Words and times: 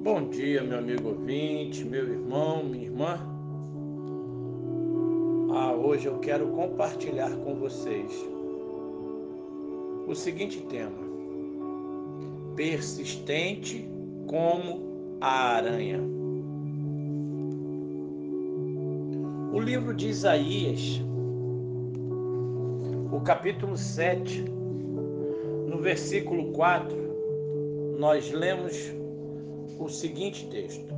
Bom 0.00 0.28
dia, 0.28 0.62
meu 0.62 0.78
amigo 0.78 1.08
ouvinte, 1.08 1.84
meu 1.84 2.08
irmão, 2.08 2.62
minha 2.62 2.84
irmã. 2.84 3.18
Ah, 5.52 5.72
hoje 5.72 6.06
eu 6.06 6.20
quero 6.20 6.46
compartilhar 6.52 7.30
com 7.38 7.56
vocês 7.56 8.12
o 10.06 10.14
seguinte 10.14 10.62
tema: 10.68 10.96
persistente 12.54 13.90
como 14.28 15.18
a 15.20 15.56
aranha. 15.56 16.00
O 19.52 19.58
livro 19.58 19.92
de 19.92 20.10
Isaías, 20.10 21.02
o 23.10 23.20
capítulo 23.22 23.76
7, 23.76 24.44
no 25.68 25.78
versículo 25.78 26.52
4, 26.52 26.96
nós 27.98 28.30
lemos 28.30 28.96
o 29.78 29.88
seguinte 29.88 30.46
texto: 30.48 30.92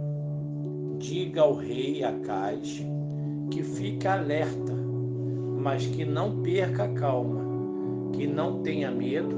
Diga 0.99 1.43
ao 1.43 1.55
rei 1.55 2.03
Acais 2.03 2.83
que 3.51 3.63
fique 3.63 4.07
alerta, 4.07 4.73
mas 5.59 5.87
que 5.87 6.05
não 6.05 6.43
perca 6.43 6.85
a 6.85 6.89
calma, 6.89 7.41
que 8.13 8.27
não 8.27 8.63
tenha 8.63 8.91
medo, 8.91 9.37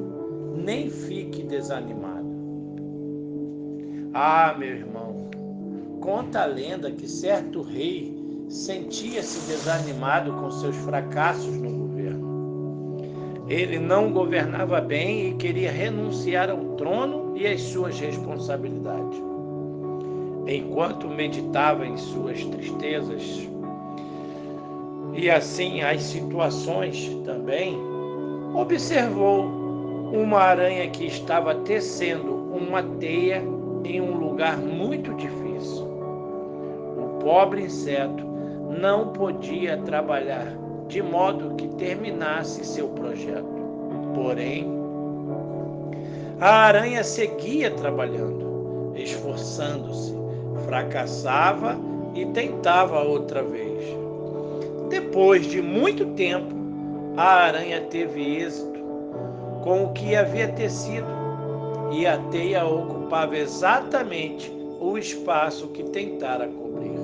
nem 0.56 0.88
fique 0.88 1.42
desanimado. 1.42 2.30
Ah, 4.14 4.54
meu 4.58 4.68
irmão, 4.68 5.30
conta 6.00 6.42
a 6.42 6.46
lenda 6.46 6.90
que 6.90 7.08
certo 7.08 7.62
rei 7.62 8.14
sentia-se 8.48 9.40
desanimado 9.46 10.32
com 10.34 10.50
seus 10.50 10.76
fracassos 10.76 11.56
no 11.56 11.70
governo. 11.70 13.02
Ele 13.48 13.78
não 13.78 14.12
governava 14.12 14.80
bem 14.80 15.30
e 15.30 15.34
queria 15.34 15.72
renunciar 15.72 16.50
ao 16.50 16.76
trono 16.76 17.36
e 17.36 17.46
às 17.46 17.62
suas 17.62 17.98
responsabilidades. 17.98 19.31
Enquanto 20.46 21.08
meditava 21.08 21.86
em 21.86 21.96
suas 21.96 22.44
tristezas 22.44 23.48
e 25.14 25.30
assim 25.30 25.82
as 25.82 26.02
situações 26.02 27.08
também, 27.24 27.78
observou 28.54 29.44
uma 30.12 30.40
aranha 30.40 30.88
que 30.90 31.06
estava 31.06 31.54
tecendo 31.54 32.32
uma 32.32 32.82
teia 32.82 33.42
em 33.84 34.00
um 34.00 34.16
lugar 34.16 34.56
muito 34.56 35.14
difícil. 35.14 35.84
O 36.96 37.18
pobre 37.22 37.62
inseto 37.62 38.24
não 38.80 39.08
podia 39.08 39.76
trabalhar 39.78 40.56
de 40.88 41.02
modo 41.02 41.54
que 41.54 41.68
terminasse 41.68 42.64
seu 42.64 42.88
projeto. 42.88 43.46
Porém, 44.14 44.66
a 46.40 46.64
aranha 46.64 47.04
seguia 47.04 47.70
trabalhando, 47.70 48.92
esforçando-se, 48.96 50.21
fracassava 50.66 51.78
e 52.14 52.26
tentava 52.26 53.00
outra 53.02 53.42
vez. 53.42 53.84
Depois 54.88 55.46
de 55.46 55.62
muito 55.62 56.06
tempo, 56.14 56.54
a 57.16 57.44
aranha 57.44 57.80
teve 57.82 58.38
êxito 58.38 58.80
com 59.62 59.84
o 59.84 59.92
que 59.92 60.16
havia 60.16 60.48
tecido 60.48 61.06
e 61.92 62.06
a 62.06 62.18
teia 62.30 62.64
ocupava 62.64 63.36
exatamente 63.36 64.50
o 64.80 64.98
espaço 64.98 65.68
que 65.68 65.82
tentara 65.84 66.48
cobrir. 66.48 66.98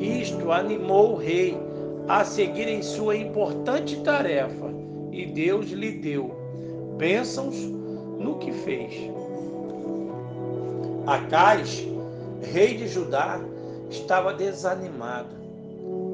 Isto 0.00 0.50
animou 0.50 1.12
o 1.12 1.16
rei 1.16 1.56
a 2.08 2.24
seguir 2.24 2.68
em 2.68 2.82
sua 2.82 3.16
importante 3.16 3.96
tarefa 4.00 4.70
e 5.12 5.26
Deus 5.26 5.70
lhe 5.70 5.92
deu 5.92 6.34
bênçãos 6.98 7.56
no 8.18 8.36
que 8.38 8.52
fez. 8.52 8.92
Acais, 11.06 11.86
rei 12.44 12.76
de 12.76 12.88
Judá, 12.88 13.40
estava 13.90 14.32
desanimado, 14.32 15.34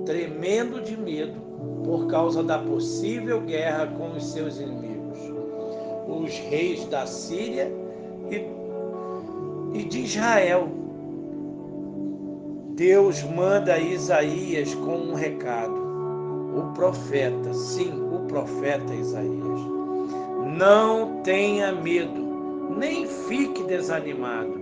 tremendo 0.05 0.81
de 0.81 0.97
medo 0.97 1.41
por 1.85 2.07
causa 2.07 2.43
da 2.43 2.59
possível 2.59 3.41
guerra 3.41 3.87
com 3.87 4.13
os 4.13 4.25
seus 4.33 4.59
inimigos, 4.59 5.19
os 6.09 6.37
reis 6.49 6.85
da 6.87 7.07
Síria 7.07 7.71
e, 8.31 9.79
e 9.79 9.85
de 9.85 10.01
Israel. 10.03 10.69
Deus 12.75 13.23
manda 13.23 13.79
Isaías 13.79 14.75
com 14.75 14.97
um 14.97 15.15
recado. 15.15 15.81
O 16.57 16.73
profeta, 16.75 17.53
sim, 17.53 17.93
o 18.13 18.27
profeta 18.27 18.95
Isaías. 18.95 19.61
Não 20.57 21.23
tenha 21.23 21.73
medo, 21.73 22.71
nem 22.77 23.07
fique 23.07 23.63
desanimado. 23.65 24.60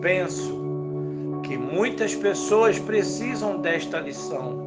Penso 0.00 1.40
que 1.42 1.56
muitas 1.56 2.14
pessoas 2.14 2.78
precisam 2.78 3.58
desta 3.58 3.98
lição 4.00 4.66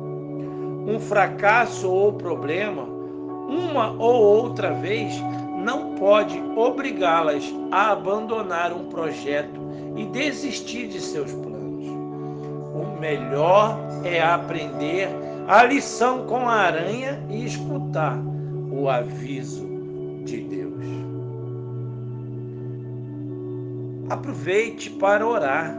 um 0.89 0.99
fracasso 0.99 1.89
ou 1.89 2.13
problema, 2.13 2.83
uma 2.83 3.91
ou 3.91 4.43
outra 4.43 4.73
vez, 4.73 5.13
não 5.63 5.95
pode 5.95 6.41
obrigá-las 6.55 7.43
a 7.71 7.91
abandonar 7.91 8.73
um 8.73 8.85
projeto 8.85 9.59
e 9.95 10.05
desistir 10.05 10.87
de 10.87 10.99
seus 10.99 11.31
planos. 11.31 11.85
O 12.73 12.99
melhor 12.99 13.77
é 14.03 14.21
aprender 14.21 15.09
a 15.47 15.63
lição 15.63 16.25
com 16.25 16.47
a 16.47 16.53
aranha 16.53 17.23
e 17.29 17.45
escutar 17.45 18.17
o 18.71 18.89
aviso 18.89 19.67
de 20.23 20.41
Deus. 20.41 21.08
Aproveite 24.09 24.89
para 24.89 25.27
orar. 25.27 25.77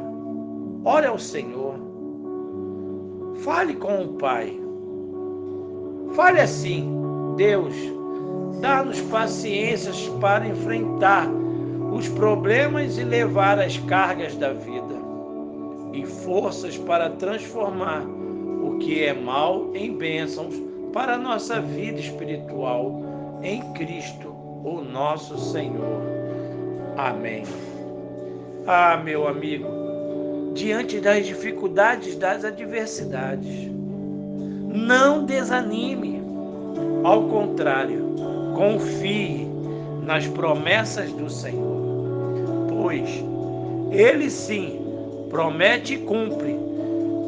Ore 0.85 1.07
ao 1.07 1.19
Senhor. 1.19 1.75
Fale 3.43 3.75
com 3.75 4.05
o 4.05 4.09
Pai. 4.15 4.57
Fale 6.13 6.41
assim: 6.41 6.89
Deus, 7.37 7.75
dá-nos 8.61 9.01
paciências 9.03 10.09
para 10.21 10.47
enfrentar 10.47 11.29
os 11.93 12.09
problemas 12.09 12.99
e 12.99 13.05
levar 13.05 13.59
as 13.59 13.77
cargas 13.79 14.37
da 14.37 14.53
vida, 14.53 14.95
e 15.93 16.07
forças 16.07 16.77
para 16.79 17.11
transformar 17.11 18.03
o 18.03 18.79
que 18.79 19.03
é 19.03 19.13
mal 19.13 19.71
em 19.75 19.97
bênçãos 19.97 20.55
para 20.93 21.15
a 21.15 21.19
nossa 21.19 21.61
vida 21.61 21.99
espiritual 21.99 23.03
em 23.43 23.61
Cristo, 23.73 24.29
o 24.65 24.81
nosso 24.83 25.37
Senhor. 25.39 26.01
Amém. 26.97 27.45
Ah, 28.73 28.97
meu 28.97 29.27
amigo, 29.27 29.67
diante 30.55 31.01
das 31.01 31.27
dificuldades, 31.27 32.15
das 32.15 32.45
adversidades, 32.45 33.69
não 34.73 35.27
desanime. 35.27 36.23
Ao 37.03 37.21
contrário, 37.25 38.15
confie 38.55 39.45
nas 40.05 40.29
promessas 40.29 41.11
do 41.11 41.29
Senhor, 41.29 41.81
pois 42.69 43.11
Ele 43.91 44.31
sim 44.31 44.81
promete 45.29 45.95
e 45.95 45.99
cumpre 45.99 46.57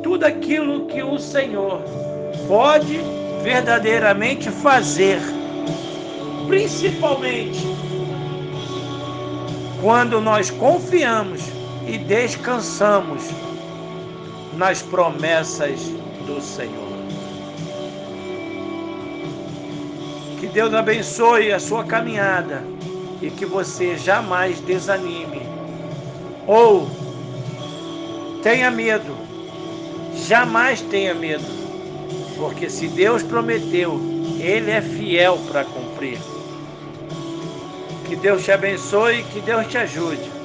tudo 0.05 0.25
aquilo 0.25 0.87
que 0.87 1.03
o 1.03 1.19
Senhor 1.19 1.83
pode 2.47 3.01
verdadeiramente 3.43 4.49
fazer, 4.49 5.19
principalmente 6.47 7.67
quando 9.83 10.21
nós 10.21 10.49
confiamos 10.49 11.43
e 11.89 11.99
descansamos 11.99 13.25
nas 14.57 14.81
promessas 14.81 15.81
do 16.25 16.41
Senhor. 16.41 16.93
Que 20.39 20.47
Deus 20.47 20.73
abençoe 20.73 21.53
a 21.53 21.59
sua 21.59 21.83
caminhada 21.83 22.63
e 23.21 23.29
que 23.29 23.45
você 23.45 23.97
jamais 23.97 24.61
desanime 24.61 25.43
ou 26.47 26.89
tenha 28.41 28.71
medo. 28.71 29.17
Jamais 30.15 30.81
tenha 30.83 31.15
medo, 31.15 31.45
porque 32.37 32.71
se 32.71 32.87
Deus 32.87 33.23
prometeu, 33.23 33.99
Ele 34.39 34.71
é 34.71 34.81
fiel 34.81 35.39
para 35.51 35.65
cumprir. 35.65 36.19
Que 38.13 38.17
Deus 38.17 38.45
te 38.45 38.53
abençoe 38.53 39.21
e 39.21 39.25
que 39.25 39.41
Deus 39.41 39.67
te 39.67 39.79
ajude. 39.79 40.42